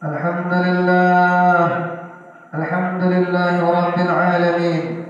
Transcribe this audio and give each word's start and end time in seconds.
الحمد 0.00 0.52
لله 0.52 1.68
الحمد 2.54 3.02
لله 3.04 3.56
رب 3.60 3.96
العالمين 4.00 5.04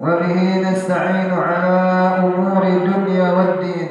وبه 0.00 0.38
نستعين 0.70 1.32
على 1.34 1.78
أمور 2.22 2.62
الدنيا 2.62 3.32
والدين. 3.32 3.88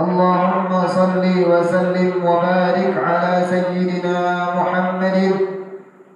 اللهم 0.00 0.70
صل 0.86 1.24
وسلم 1.50 2.12
وبارك 2.24 2.94
على 2.96 3.44
سيدنا 3.44 4.18
محمد 4.56 5.18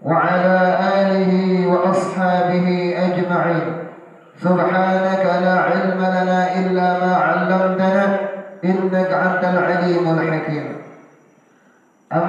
وعلى 0.02 0.58
آله 1.00 1.32
وأصحابه 1.68 2.68
أجمعين. 3.06 3.68
سبحانك 4.40 5.24
لا 5.44 5.56
علم 5.68 6.00
لنا 6.16 6.40
إلا 6.56 6.88
ما 7.04 7.12
علمتنا 7.16 8.04
إنك 8.64 9.10
أنت 9.12 9.42
العليم 9.44 10.04
الحكيم. 10.16 10.77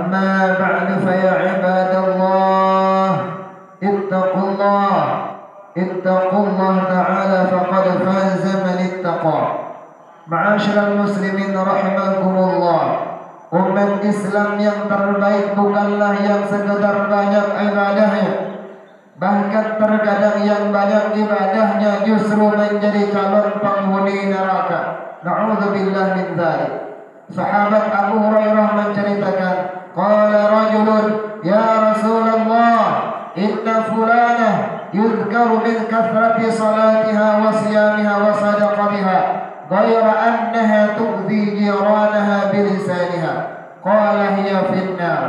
أما 0.09 0.56
بعد 0.61 0.88
فيا 1.04 1.32
عباد 1.45 1.95
الله 2.09 3.10
اتقوا 3.83 4.48
الله 4.48 4.95
اتقوا 5.77 6.46
الله 6.46 6.74
تعالى 6.88 7.41
فقد 7.52 7.84
فاز 8.05 8.45
من 8.56 8.78
اتقى 8.88 9.42
معاشر 10.28 10.77
المسلمين 10.88 11.55
رحمكم 11.59 12.34
الله 12.37 12.83
Umat 13.55 14.02
Islam 14.02 14.59
yang 14.59 14.91
terbaik 14.91 15.55
bukanlah 15.55 16.19
yang 16.27 16.42
sekedar 16.42 17.06
banyak 17.06 17.46
ibadahnya 17.70 18.34
Bahkan 19.14 19.66
terkadang 19.78 20.42
yang 20.42 20.74
banyak 20.74 21.14
ibadahnya 21.23 22.02
justru 22.02 22.51
menjadi 22.51 23.14
calon 23.14 23.62
penghuni 23.62 24.27
neraka 24.27 24.80
Na'udzubillah 25.23 26.19
min 26.19 26.34
dzalik 26.34 26.84
Sahabat 27.30 27.88
Abu 27.88 28.20
Hurairah 28.20 28.69
menceritakan 28.74 29.56
Qala 29.95 30.41
rajulun 30.49 31.05
Ya 31.41 31.93
Rasulullah 31.93 32.81
Inna 33.34 33.75
fulanah 33.89 34.55
Yudhkaru 34.89 35.61
min 35.61 35.86
kathrati 35.86 36.50
salatiha 36.50 37.27
wa 37.45 37.53
siyamiha 37.53 38.14
wa 38.17 38.33
sadaqatiha 38.33 39.19
Ghaira 39.69 40.14
annaha 40.17 40.97
tu'zi 40.97 41.58
jiranaha 41.61 42.49
bilisaniha 42.49 43.33
Qala 43.86 44.38
hiya 44.38 44.66
finnar 44.73 45.22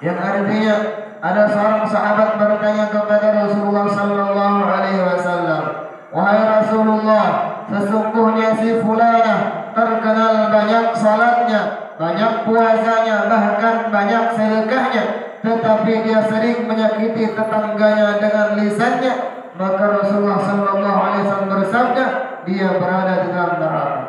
Yang 0.00 0.18
artinya 0.18 0.76
ada 1.22 1.46
seorang 1.46 1.86
sahabat 1.86 2.34
bertanya 2.34 2.90
kepada 2.90 3.46
Rasulullah 3.46 3.86
sallallahu 3.86 4.60
alaihi 4.66 5.04
wasallam 5.06 5.62
Wahai 6.10 6.40
Rasulullah 6.40 7.52
Sesungguhnya 7.72 8.52
si 8.58 8.84
fulanah 8.84 9.70
terkenal 9.72 10.52
banyak 10.52 10.86
salatnya, 10.92 11.60
banyak 12.02 12.32
puasanya, 12.42 13.30
bahkan 13.30 13.94
banyak 13.94 14.34
sedekahnya, 14.34 15.04
tetapi 15.38 15.92
dia 16.02 16.18
sering 16.26 16.66
menyakiti 16.66 17.30
tetangganya 17.30 18.18
dengan 18.18 18.58
lisannya, 18.58 19.14
maka 19.54 20.02
Rasulullah 20.02 20.42
sallallahu 20.42 20.98
alaihi 20.98 21.22
wasallam 21.22 21.52
bersabda, 21.54 22.06
dia 22.42 22.68
berada 22.82 23.14
di 23.22 23.28
dalam 23.30 23.54
neraka. 23.62 24.02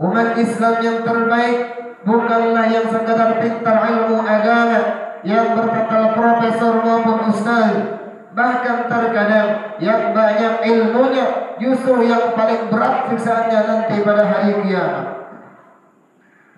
Umat 0.00 0.40
Islam 0.40 0.74
yang 0.80 0.98
terbaik 1.04 1.58
bukanlah 2.00 2.64
yang 2.72 2.88
sekadar 2.88 3.36
pintar 3.36 3.78
ilmu 3.92 4.24
agama, 4.24 4.80
yang 5.20 5.52
bertekal 5.52 6.16
profesor 6.16 6.80
maupun 6.80 7.28
ustaz, 7.28 7.76
bahkan 8.32 8.88
terkadang 8.88 9.76
yang 9.84 10.16
banyak 10.16 10.64
ilmunya 10.64 11.58
justru 11.60 12.08
yang 12.08 12.32
paling 12.32 12.72
berat 12.72 13.12
siksaannya 13.12 13.60
nanti 13.68 14.00
pada 14.00 14.24
hari 14.24 14.64
kiamat. 14.64 15.17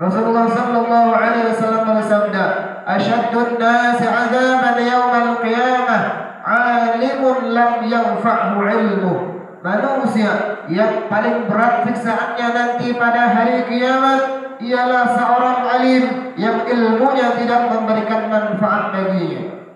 Rasulullah 0.00 0.48
sallallahu 0.48 1.12
alaihi 1.12 1.52
wasallam 1.52 1.84
bersabda, 1.84 2.44
"Asyaddun 2.88 3.60
nasi 3.60 4.08
'adaban 4.08 4.80
yaumil 4.80 5.44
qiyamah 5.44 6.02
'alimun 6.40 7.52
lam 7.52 7.84
yanfa'hu 7.84 8.64
'ilmuh." 8.64 9.18
Manusia 9.60 10.64
yang 10.72 11.04
paling 11.12 11.44
berat 11.44 11.84
siksaannya 11.84 12.48
nanti 12.48 12.96
pada 12.96 13.28
hari 13.28 13.68
kiamat 13.68 14.56
ialah 14.56 15.04
seorang 15.12 15.68
alim 15.68 16.04
yang 16.40 16.64
ilmunya 16.64 17.36
tidak 17.36 17.68
memberikan 17.68 18.32
manfaat 18.32 18.96
baginya. 18.96 19.68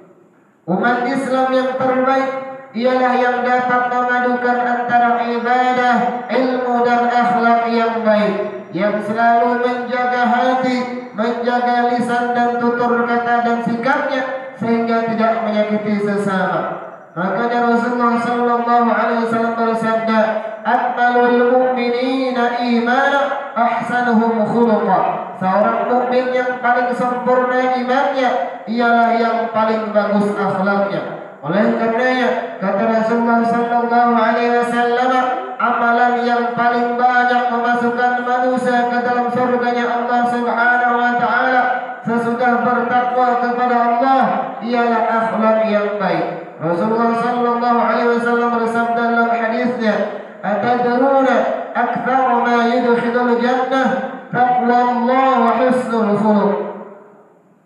Umat 0.65 1.05
Islam 1.05 1.53
yang 1.53 1.77
terbaik 1.77 2.31
ialah 2.73 3.13
yang 3.13 3.45
dapat 3.45 3.83
memadukan 3.93 4.59
antara 4.73 5.21
ibadah, 5.29 5.97
ilmu 6.33 6.81
dan 6.81 7.13
akhlak 7.13 7.69
yang 7.69 8.01
baik 8.01 8.54
yang 8.75 8.99
selalu 9.07 9.63
menjaga 9.63 10.23
hati, 10.27 11.09
menjaga 11.15 11.95
lisan 11.95 12.35
dan 12.35 12.59
tutur 12.59 13.07
kata 13.07 13.47
dan 13.47 13.59
sikapnya 13.63 14.23
sehingga 14.59 15.15
tidak 15.15 15.47
menyakiti 15.47 16.03
sesama. 16.03 16.83
Makanya 17.15 17.71
Rasulullah 17.71 18.19
sallallahu 18.19 18.91
alaihi 18.91 19.23
wasallam 19.31 19.55
bersabda, 19.55 20.21
"Akmalul 20.67 21.55
mu'minina 21.55 22.59
imana 22.59 23.55
ahsanuhum 23.55 24.43
khuluqa." 24.43 25.31
Seorang 25.39 25.87
mukmin 25.87 26.35
yang 26.35 26.59
paling 26.59 26.91
sempurna 26.91 27.79
imannya 27.79 28.31
ialah 28.67 29.15
yang 29.15 29.39
paling 29.55 29.95
bagus 29.95 30.35
akhlaknya. 30.35 31.03
Oleh 31.45 31.77
karenanya 31.77 32.59
kata 32.59 32.83
Rasulullah 32.89 33.45
sallallahu 33.47 34.13
alaihi 34.17 34.57
wasallam, 34.59 35.13
amalan 35.61 36.15
yang 36.25 36.57
paling 36.57 36.99
banyak 36.99 37.44
memasukkan 37.85 38.25
manusia 38.25 38.89
ke 38.89 38.99
dalam 39.05 39.29
surganya 39.29 39.85
Allah 39.85 40.21
Subhanahu 40.33 40.95
wa 40.97 41.13
taala 41.21 41.63
sesudah 42.01 42.65
bertakwa 42.65 43.45
kepada 43.45 43.77
Allah 43.77 44.23
ialah 44.65 45.03
akhlak 45.05 45.59
yang 45.69 46.01
baik. 46.01 46.57
Rasulullah 46.57 47.13
sallallahu 47.21 47.81
alaihi 47.85 48.09
wasallam 48.17 48.51
bersabda 48.57 49.03
dalam 49.05 49.31
hadisnya, 49.37 49.95
"Atadruna 50.41 51.37
akthar 51.77 52.29
ma 52.41 52.59
yudkhilul 52.73 53.37
jannah 53.37 53.89
taqwa 54.33 54.77
Allah 54.81 55.29
wa 55.45 55.53
husnul 55.61 56.13
khuluq." 56.17 56.53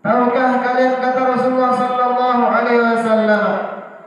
Tahukah 0.02 0.50
kalian 0.66 0.94
kata 0.98 1.22
Rasulullah 1.30 1.74
sallallahu 1.78 2.42
alaihi 2.42 2.82
wasallam, 2.82 3.42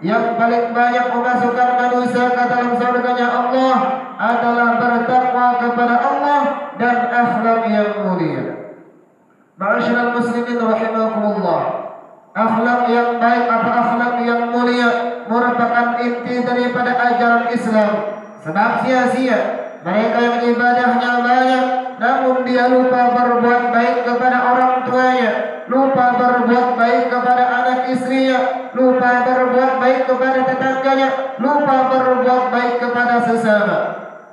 yang 0.03 0.30
paling 0.41 0.73
banyak 0.73 1.05
memasukkan 1.13 1.69
manusia 1.77 2.33
ke 2.33 2.43
dalam 2.49 2.73
surganya 2.73 3.27
Allah 3.29 3.77
adalah 4.17 4.69
bertakwa 4.81 5.47
kepada 5.61 5.95
Allah 6.01 6.41
dan 6.81 6.97
akhlak 7.13 7.61
yang 7.69 7.93
mulia. 8.01 8.73
Ma'asyiral 9.61 10.17
muslimin 10.17 10.57
rahimakumullah. 10.57 11.61
Akhlak 12.33 12.81
yang 12.89 13.21
baik 13.21 13.45
atau 13.45 13.69
akhlak 13.85 14.15
yang 14.25 14.49
mulia 14.49 14.89
merupakan 15.29 16.01
inti 16.01 16.41
daripada 16.41 16.97
ajaran 16.97 17.45
Islam. 17.53 17.93
Sebab 18.41 18.71
sia-sia 18.81 19.39
mereka 19.85 20.17
yang 20.25 20.37
ibadahnya 20.41 21.11
banyak 21.21 21.65
namun 22.01 22.41
dia 22.49 22.65
lupa 22.65 23.13
berbuat 23.13 23.69
baik 23.69 24.09
kepada 24.09 24.37
orang 24.41 24.89
tuanya, 24.89 25.31
lupa 25.69 26.17
berbuat 26.17 26.73
baik 26.73 27.13
kepada 27.13 27.43
anak 27.45 27.93
istrinya, 27.93 28.71
lupa 28.73 29.21
berbuat 29.21 29.77
baik 29.77 30.09
kepada 30.09 30.41
tetangganya, 30.91 31.39
lupa 31.39 31.77
berbuat 31.87 32.43
baik 32.51 32.75
kepada 32.83 33.23
sesama. 33.23 33.77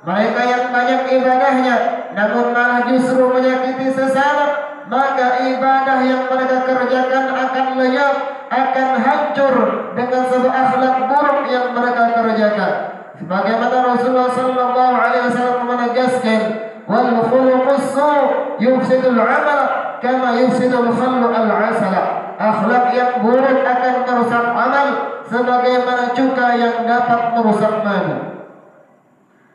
Mereka 0.03 0.41
yang 0.47 0.65
banyak 0.71 1.01
ibadahnya 1.19 1.75
namun 2.15 2.55
malah 2.55 2.87
justru 2.87 3.31
menyakiti 3.31 3.91
sesama 3.91 4.47
maka 4.89 5.45
ibadah 5.45 5.99
yang 6.01 6.25
mereka 6.25 6.65
kerjakan 6.65 7.29
akan 7.29 7.65
lenyap, 7.77 8.15
akan 8.49 8.89
hancur 8.97 9.55
dengan 9.93 10.23
sebuah 10.25 10.55
akhlak 10.55 10.95
buruk 11.05 11.39
yang 11.45 11.77
mereka 11.77 12.03
kerjakan. 12.09 12.73
Sebagaimana 13.21 13.77
Rasulullah 13.93 14.31
sallallahu 14.33 14.95
alaihi 14.97 15.23
wasallam 15.29 15.67
menegaskan, 15.69 16.41
"Wal 16.89 17.21
khuluqus 17.21 17.93
su' 17.93 18.25
yufsidul 18.57 19.19
'amal 19.19 19.61
kama 20.01 20.41
yufsidul 20.41 20.89
khallu 20.89 21.27
al-'asala." 21.27 22.33
Akhlak 22.39 22.95
yang 22.95 23.19
buruk 23.21 23.61
akan 23.61 23.93
merusak 24.07 24.45
amal 24.57 25.18
sebagaimana 25.29 26.11
cuka 26.17 26.47
yang 26.57 26.83
dapat 26.89 27.21
merusak 27.37 27.85
madu. 27.85 28.17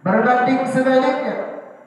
Berbanding 0.06 0.62
sebaliknya, 0.71 1.37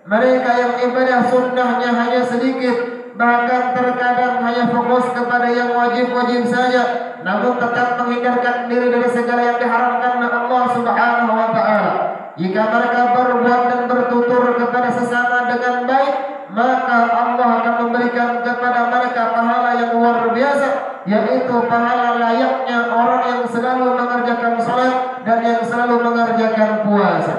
mereka 0.08 0.52
yang 0.56 0.74
ibadah 0.92 1.20
sunnahnya 1.32 1.90
hanya 1.96 2.22
sedikit 2.24 2.98
bahkan 3.18 3.74
terkadang 3.74 4.46
hanya 4.46 4.70
fokus 4.70 5.10
kepada 5.10 5.50
yang 5.50 5.74
wajib-wajib 5.74 6.46
saja 6.46 6.84
namun 7.26 7.58
tetap 7.58 7.98
menghindarkan 7.98 8.70
diri 8.70 8.94
dari 8.94 9.10
segala 9.10 9.42
yang 9.42 9.58
diharamkan 9.58 10.22
oleh 10.22 10.32
Allah 10.32 10.64
Subhanahu 10.70 11.34
wa 11.34 11.50
taala 11.50 11.94
jika 12.38 12.62
mereka 12.70 13.02
berbuat 13.18 13.62
dan 13.74 13.82
bertutur 13.90 14.54
kepada 14.54 14.90
sesama 14.94 15.50
dengan 15.50 15.90
baik 15.90 16.16
maka 16.54 16.98
Allah 17.10 17.48
akan 17.60 17.76
memberikan 17.90 18.46
kepada 18.46 18.82
mereka 18.94 19.22
pahala 19.34 19.72
yang 19.82 19.92
luar 19.98 20.30
biasa 20.30 20.97
yaitu 21.08 21.56
pahala 21.72 22.20
layaknya 22.20 22.92
orang 22.92 23.24
yang 23.24 23.44
selalu 23.48 23.96
mengerjakan 23.96 24.60
salat 24.60 25.24
dan 25.24 25.40
yang 25.40 25.64
selalu 25.64 26.04
mengerjakan 26.04 26.84
puasa 26.84 27.36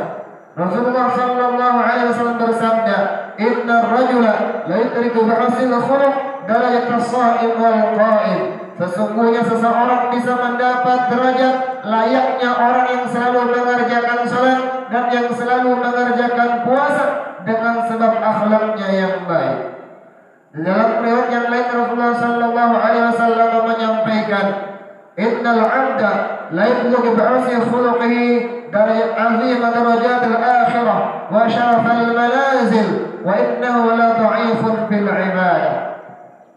Rasulullah 0.56 1.06
sallallahu 1.12 1.79
alaihi 1.79 2.09
wasallam 2.11 2.41
bersabda 2.41 2.97
inna 3.37 3.76
rajula 3.93 4.35
la 4.65 4.76
yudriku 4.81 5.29
bihasil 5.29 5.70
khuluq 5.70 6.15
darajat 6.49 6.88
as-sa'im 6.97 7.53
wal 7.61 7.82
qa'im 7.94 8.69
Sesungguhnya 8.79 9.43
seseorang 9.43 10.06
bisa 10.14 10.38
mendapat 10.38 11.11
derajat 11.11 11.82
layaknya 11.82 12.50
orang 12.55 12.87
yang 12.87 13.05
selalu 13.11 13.50
mengerjakan 13.50 14.23
salat 14.23 14.87
dan 14.87 15.05
yang 15.11 15.26
selalu 15.35 15.82
mengerjakan 15.82 16.62
puasa 16.62 17.06
dengan 17.43 17.82
sebab 17.91 18.23
akhlaknya 18.23 18.88
yang 18.94 19.14
baik. 19.26 19.77
Dalam 20.49 21.05
riwayat 21.05 21.29
yang 21.29 21.47
lain 21.53 21.69
Rasulullah 21.69 22.17
sallallahu 22.17 22.75
alaihi 22.81 23.05
wasallam 23.12 23.50
menyampaikan, 23.69 24.47
"Innal 25.21 25.61
'abda 25.61 26.12
la 26.56 26.65
yablughu 26.65 27.12
bi'asi 27.12 27.69
khuluqihi 27.69 28.29
dari 28.73 28.97
azim 29.12 29.61
darajat 29.61 30.25
al-akhirah 30.25 31.29
wa 31.29 31.45
syaraf 31.45 31.85
al-manazil 31.85 33.21
wa 33.21 33.37
innahu 33.37 33.93
la 33.93 34.17
dha'ifun 34.17 34.89
fil 34.89 35.05
'ibadah." 35.05 35.77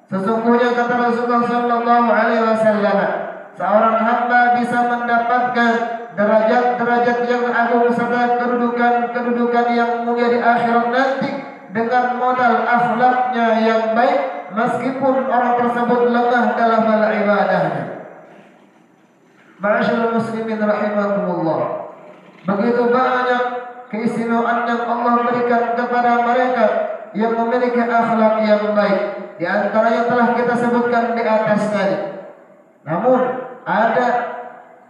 Sesungguhnya 0.08 0.72
kata 0.72 0.96
Rasulullah 0.96 1.44
sallallahu 1.44 2.08
alaihi 2.16 2.48
wasallam, 2.48 3.00
seorang 3.60 3.98
hamba 4.08 4.56
bisa 4.56 4.80
mendapatkan 4.88 5.72
derajat-derajat 6.16 7.18
yang 7.28 7.44
agung 7.52 7.92
serta 7.92 8.40
kedudukan-kedudukan 8.40 9.66
yang 9.76 9.92
mulia 10.08 10.28
di 10.32 10.40
akhirat 10.40 10.88
nanti 10.96 11.41
dengan 11.72 12.20
modal 12.20 12.68
akhlaknya 12.68 13.48
yang 13.64 13.84
baik 13.96 14.52
meskipun 14.52 15.28
orang 15.28 15.56
tersebut 15.60 16.02
lemah 16.12 16.46
dalam 16.60 16.82
hal 16.84 17.02
ibadahnya. 17.24 17.84
Ma'asyiral 19.62 20.12
muslimin 20.18 20.60
rahimakumullah. 20.60 21.62
Begitu 22.44 22.84
banyak 22.90 23.44
keistimewaan 23.94 24.66
yang 24.66 24.84
Allah 24.90 25.14
berikan 25.30 25.64
kepada 25.78 26.12
mereka 26.26 26.66
yang 27.14 27.34
memiliki 27.38 27.80
akhlak 27.80 28.36
yang 28.44 28.74
baik. 28.74 29.02
Di 29.38 29.46
antara 29.46 29.88
yang 29.90 30.06
telah 30.10 30.28
kita 30.38 30.54
sebutkan 30.58 31.14
di 31.14 31.24
atas 31.24 31.62
tadi. 31.70 31.98
Namun 32.84 33.22
ada 33.64 34.08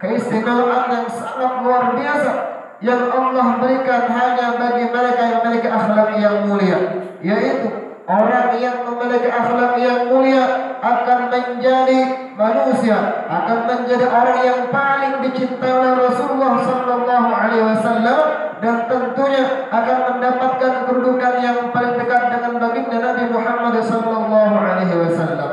keistimewaan 0.00 0.88
yang 0.88 1.06
sangat 1.06 1.52
luar 1.60 1.92
biasa 1.94 2.51
yang 2.82 3.08
Allah 3.14 3.62
berikan 3.62 4.10
hanya 4.10 4.58
bagi 4.58 4.90
mereka 4.90 5.22
yang 5.22 5.38
memiliki 5.46 5.68
akhlak 5.70 6.10
yang 6.18 6.36
mulia, 6.50 6.78
yaitu 7.22 7.70
orang 8.10 8.50
yang 8.58 8.82
memiliki 8.82 9.30
akhlak 9.30 9.78
yang 9.78 10.10
mulia 10.10 10.44
akan 10.82 11.30
menjadi 11.30 12.00
manusia, 12.34 12.98
akan 13.30 13.58
menjadi 13.70 14.06
orang 14.10 14.38
yang 14.42 14.60
paling 14.74 15.14
dicintai 15.22 15.70
oleh 15.70 15.94
Rasulullah 15.94 16.54
sallallahu 16.58 17.30
alaihi 17.30 17.64
wasallam 17.70 18.20
dan 18.58 18.76
tentunya 18.90 19.70
akan 19.70 19.98
mendapatkan 20.10 20.72
kedudukan 20.86 21.34
yang 21.38 21.58
paling 21.70 21.94
dekat 21.98 22.22
dengan 22.34 22.52
baginda 22.58 22.98
Nabi 22.98 23.24
Muhammad 23.30 23.74
sallallahu 23.78 24.54
alaihi 24.58 24.98
wasallam. 24.98 25.52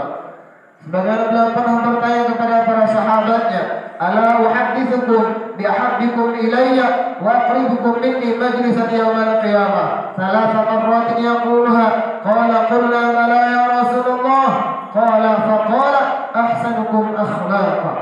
Sebagaimana 0.81 1.29
beliau 1.29 1.49
pernah 1.53 1.77
bertanya 1.85 2.23
kepada 2.33 2.57
para 2.65 2.85
sahabatnya, 2.89 3.61
"Ala 4.01 4.41
uhaddithukum 4.41 5.23
ahabbikum 5.57 6.35
ilayya 6.37 7.17
wa 7.17 7.49
aqribukum 7.49 7.97
minni 8.03 8.37
majlisan 8.37 8.91
yawmal 8.93 9.41
qiyamah?" 9.41 10.13
Thalatha 10.19 10.61
marratin 10.67 11.19
yaquluha, 11.23 11.87
qala 12.21 12.57
qulna 12.69 13.01
bala 13.15 13.41
ya 13.49 13.63
Rasulullah, 13.81 14.49
qala 14.93 15.31
faqala 15.47 16.01
ahsanukum 16.35 17.15
akhlaqa. 17.17 17.93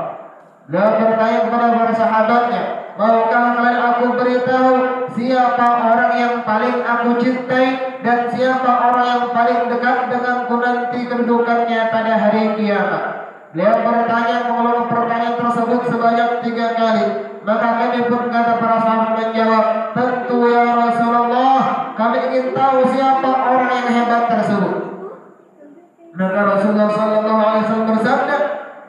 Beliau 0.68 0.90
bertanya 1.00 1.38
kepada 1.48 1.68
para 1.72 1.92
sahabatnya, 1.96 2.62
Maukah 2.98 3.54
kalian 3.54 3.78
aku 3.78 4.18
beritahu 4.18 4.70
siapa 5.14 5.68
orang 5.86 6.18
yang 6.18 6.34
paling 6.42 6.82
aku 6.82 7.14
cintai 7.22 8.02
dan 8.02 8.26
siapa 8.26 8.90
orang 8.90 9.06
yang 9.06 9.24
paling 9.30 9.70
dekat 9.70 10.10
denganku 10.10 10.58
nanti 10.58 11.06
kedudukannya 11.06 11.94
pada 11.94 12.18
hari 12.18 12.58
kiamat? 12.58 13.04
Beliau 13.54 13.86
bertanya 13.86 14.50
mengulang 14.50 14.90
pertanyaan 14.90 15.38
tersebut 15.38 15.80
sebanyak 15.94 16.30
tiga. 16.42 16.66
Maka 17.48 17.68
kami 17.80 18.00
pun 18.12 18.28
kata 18.28 18.60
para 18.60 18.76
sahabat 18.76 19.12
menjawab, 19.16 19.96
tentu 19.96 20.52
ya 20.52 20.68
Rasulullah, 20.68 21.60
kami 21.96 22.28
ingin 22.28 22.52
tahu 22.52 22.84
siapa 22.92 23.24
orang 23.24 23.72
yang 23.72 23.88
hebat 23.88 24.28
tersebut. 24.28 24.76
Maka 26.12 26.40
Rasulullah 26.44 26.92
Sallallahu 26.92 27.40
Alaihi 27.40 27.64
Wasallam 27.64 27.88
bersabda, 27.96 28.36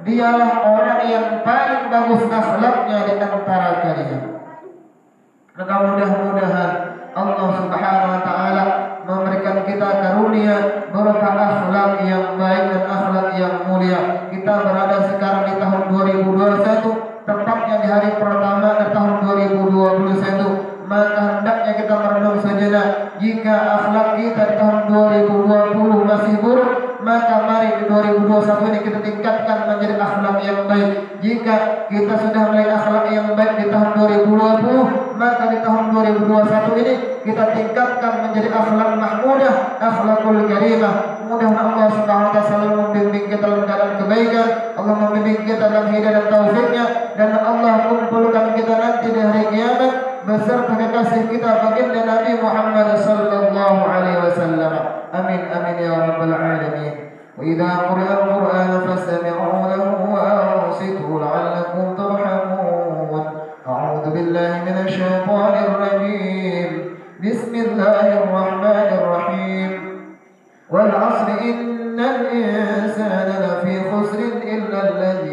dialah 0.04 0.52
orang 0.76 1.02
yang 1.08 1.26
paling 1.48 1.88
bagus 1.88 2.28
akhlaknya 2.28 2.98
di 3.08 3.14
antara 3.24 3.70
kalian. 3.80 4.24
Maka 5.56 5.76
mudah-mudahan 5.80 6.72
Allah 7.16 7.48
Subhanahu 7.64 8.12
wa 8.12 8.22
taala 8.28 8.64
memberikan 9.08 9.64
kita 9.64 9.90
karunia 10.04 10.88
berupa 10.92 11.32
akhlak 11.32 12.04
yang 12.04 12.36
baik 12.36 12.64
dan 12.76 12.84
akhlak 12.92 13.28
yang 13.40 13.56
mulia. 13.72 14.28
Kita 14.28 14.54
berada 14.68 14.98
sekarang 15.16 15.44
di 15.48 15.56
tahun 15.64 15.82
2021, 15.96 16.28
tepatnya 16.28 16.68
di 16.68 16.99
hari 17.90 18.12
pertama 18.22 18.78
tahun 18.94 19.12
2021. 19.26 20.86
Maka 20.90 21.22
hendaknya 21.42 21.74
kita 21.86 21.96
merenung 22.02 22.40
sejenak 22.42 23.18
jika 23.22 23.56
akhlak 23.78 24.10
kita 24.18 24.46
tahun 24.58 24.78
2020 24.90 26.10
masih 26.10 26.36
buruk 26.42 26.89
maka 27.10 27.42
mari 27.42 27.82
di 27.82 27.84
2021 27.90 28.70
ini 28.70 28.80
kita 28.86 29.00
tingkatkan 29.02 29.66
menjadi 29.66 29.98
akhlak 29.98 30.38
yang 30.46 30.70
baik. 30.70 30.90
Jika 31.26 31.56
kita 31.90 32.14
sudah 32.22 32.42
memiliki 32.54 32.70
akhlak 32.70 33.06
yang 33.10 33.34
baik 33.34 33.54
di 33.58 33.66
tahun 33.74 33.90
2020, 33.98 35.18
maka 35.18 35.44
di 35.50 35.58
tahun 35.66 35.84
2021 35.90 36.82
ini 36.86 36.94
kita 37.26 37.44
tingkatkan 37.58 38.14
menjadi 38.30 38.50
akhlak 38.54 38.90
mahmudah, 38.94 39.56
akhlakul 39.82 40.38
karimah. 40.46 41.26
Mudah-mudahan 41.26 41.78
Allah 41.78 41.88
Subhanahu 41.94 42.30
wa 42.30 42.34
taala 42.46 42.68
membimbing 42.78 43.26
kita 43.30 43.42
dalam 43.42 43.66
keadaan 43.66 43.94
kebaikan, 44.02 44.48
Allah 44.78 44.96
membimbing 44.98 45.42
kita 45.50 45.66
dalam 45.66 45.90
hidayah 45.90 46.14
dan 46.14 46.26
taufiknya 46.30 46.86
dan 47.18 47.30
Allah 47.42 47.74
kumpulkan 47.90 48.46
kita 48.54 48.74
nanti 48.78 49.08
di 49.14 49.22
hari 49.22 49.46
kiamat 49.50 49.94
beserta 50.26 50.74
kekasih 50.78 51.24
kita 51.30 51.50
baginda 51.64 52.02
Nabi 52.06 52.32
Muhammad 52.38 52.98
sallallahu 53.02 53.82
alaihi 53.86 54.20
wasallam. 54.26 54.74
Amin 55.10 55.42
amin 55.50 55.76
ya 55.82 55.94
rabbal 56.06 56.34
alamin. 56.34 56.99
وإذا 57.40 57.70
قرأ 57.78 58.10
القرآن 58.24 58.82
فاستمعوا 58.88 59.68
له 59.76 59.90
وأنصتوا 60.14 61.22
لعلكم 61.22 61.96
ترحمون. 61.96 63.26
أعوذ 63.68 64.10
بالله 64.14 64.64
من 64.66 64.78
الشيطان 64.88 65.54
الرجيم. 65.68 66.96
بسم 67.24 67.56
الله 67.56 68.08
الرحمن 68.24 68.90
الرحيم. 69.00 69.72
والعصر 70.70 71.28
إن 71.42 72.00
الإنسان 72.00 73.28
لفي 73.44 73.74
خسر 73.92 74.20
إلا 74.44 74.80
الذين 74.90 75.29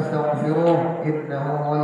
فاستغفروه 0.00 1.04
إنه 1.04 1.38
هو 1.38 1.79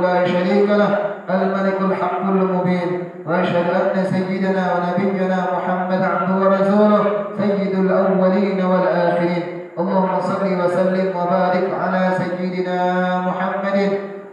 لا 0.00 0.24
شريك 0.26 0.68
له 0.70 0.96
الملك 1.30 1.80
الحق 1.80 2.22
المبين 2.22 3.02
وأشهد 3.26 3.68
أن 3.70 4.04
سيدنا 4.04 4.64
ونبينا 4.74 5.38
محمد 5.54 6.02
عبده 6.02 6.34
ورسوله 6.42 7.04
سيد 7.38 7.78
الأولين 7.78 8.64
والآخرين. 8.64 9.42
اللهم 9.78 10.20
صل 10.20 10.44
وسلم 10.64 11.08
وبارك 11.16 11.66
على 11.80 12.02
سيدنا 12.20 12.78
محمد 13.26 13.78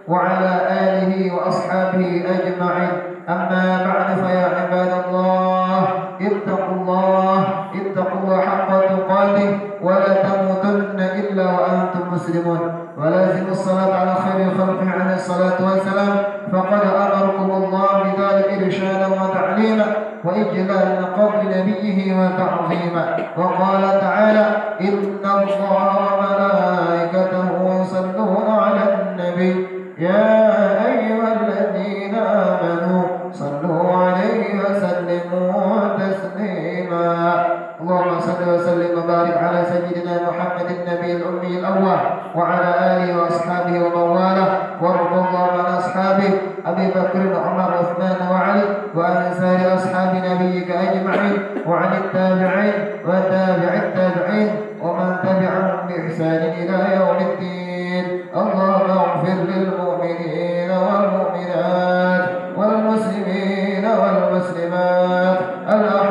وعلى 0.07 0.53
آله 0.83 1.33
وأصحابه 1.35 2.23
أجمعين. 2.35 2.93
أما 3.29 3.65
بعد 3.87 4.07
فيا 4.25 4.45
عباد 4.57 4.91
الله 5.05 5.87
اتقوا 6.21 6.75
الله 6.75 7.39
اتقوا 7.75 8.19
الله 8.23 8.39
حق 8.41 8.69
تقاته 8.93 9.49
ولا 9.81 10.13
تموتن 10.25 10.99
إلا 10.99 11.45
وأنتم 11.45 12.03
مسلمون. 12.13 12.59
ولازم 12.99 13.47
الصلاة 13.51 13.93
على 13.99 14.13
خير 14.15 14.49
خلقه 14.57 14.89
عليه 14.89 15.15
الصلاة 15.15 15.57
والسلام. 15.65 16.15
فقد 16.51 16.81
أمركم 16.81 17.51
الله 17.51 18.03
بذلك 18.03 18.63
إرشادا 18.63 19.07
وتعليما 19.07 19.85
وإجلالا 20.23 21.05
قبر 21.17 21.41
نبيه 21.43 22.13
وتعظيما. 22.19 23.17
وقال 23.37 23.83
تعالى 24.01 24.45
إن 24.81 24.97
الله 25.23 25.97
وملائكته 26.11 27.81
يصلون 27.81 28.47
على 28.49 28.83
النبي. 28.93 29.67
يا 29.97 30.35
أيها 30.87 31.29
الذين 31.41 32.15
آمنوا 32.15 33.03
صلوا 33.33 33.93
عليه 33.93 34.59
وسلموا 34.59 35.97
تسليما. 35.97 37.45
اللهم 37.81 38.19
صل 38.19 38.41
وسلم 38.53 38.91
وبارك 38.99 39.37
على 39.37 39.63
سيدنا 39.71 40.15
محمد 40.29 40.67
النبي 40.71 41.11
الأمي 41.15 41.59
الأول. 41.59 41.99
وعلى 42.35 42.69
آله 42.91 43.21
وأصحابه 43.21 43.75
ومن 43.85 44.09
والاه 44.17 44.51
وارض 44.81 45.13
الله 45.13 45.51
عن 45.51 45.73
أصحابه 45.77 46.31
أبي 46.65 46.87
بكر 46.87 47.21
وعمر 47.33 47.69
وعثمان 47.71 48.19
وعلي 48.31 48.63
وعن 48.95 49.33
سائر 49.39 49.75
أصحاب 49.75 50.11
نبيك 50.15 50.71
أجمعين 50.71 51.37
وعن 51.67 51.91
التابعين 51.93 52.73
وتابع 53.05 53.73
التابعين 53.73 54.49
ومن 54.81 55.15
تبعهم 55.23 55.87
بإحسان 55.87 56.41
إلى 56.59 56.77
يوم 56.99 57.17
الدين. 57.31 58.05
اللهم 58.35 58.89
اغفر 58.91 59.37
للمؤمنين 59.51 60.71
والمؤمنات 60.71 62.23
والمسلمين 62.57 63.85
والمسلمات. 63.85 65.39
الأحياء 65.69 66.08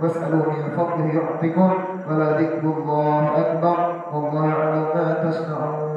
يزدكم 0.00 0.20
واسألوه 0.20 0.52
من 0.52 0.70
فضله 0.76 1.14
يعطكم 1.14 1.72
ولذكر 2.08 2.64
الله 2.64 3.40
أكبر. 3.40 4.02
والله 4.12 4.46
يعلم 4.46 4.84
ما 4.94 5.30
تصنعون. 5.30 5.89